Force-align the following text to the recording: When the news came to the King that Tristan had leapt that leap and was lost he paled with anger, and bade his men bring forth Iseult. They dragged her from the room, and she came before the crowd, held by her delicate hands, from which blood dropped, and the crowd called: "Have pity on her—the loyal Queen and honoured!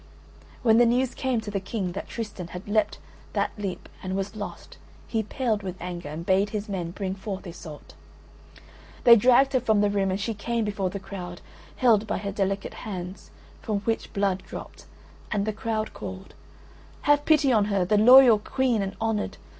When 0.63 0.79
the 0.79 0.87
news 0.87 1.13
came 1.13 1.41
to 1.41 1.51
the 1.51 1.59
King 1.59 1.91
that 1.91 2.07
Tristan 2.07 2.47
had 2.47 2.67
leapt 2.67 2.97
that 3.33 3.51
leap 3.55 3.87
and 4.01 4.15
was 4.15 4.35
lost 4.35 4.79
he 5.07 5.21
paled 5.21 5.61
with 5.61 5.79
anger, 5.79 6.09
and 6.09 6.25
bade 6.25 6.49
his 6.49 6.67
men 6.67 6.89
bring 6.89 7.13
forth 7.13 7.45
Iseult. 7.45 7.93
They 9.03 9.15
dragged 9.15 9.53
her 9.53 9.59
from 9.59 9.81
the 9.81 9.91
room, 9.91 10.09
and 10.09 10.19
she 10.19 10.33
came 10.33 10.65
before 10.65 10.89
the 10.89 10.99
crowd, 10.99 11.41
held 11.75 12.07
by 12.07 12.17
her 12.17 12.31
delicate 12.31 12.73
hands, 12.81 13.29
from 13.61 13.81
which 13.81 14.11
blood 14.11 14.41
dropped, 14.47 14.87
and 15.31 15.45
the 15.45 15.53
crowd 15.53 15.93
called: 15.93 16.33
"Have 17.03 17.23
pity 17.23 17.53
on 17.53 17.65
her—the 17.65 17.97
loyal 17.99 18.39
Queen 18.39 18.81
and 18.81 18.95
honoured! 18.99 19.37